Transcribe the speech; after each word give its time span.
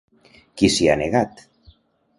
Qui 0.61 0.71
s'hi 0.77 0.89
ha 0.89 0.97
negat? 1.03 1.47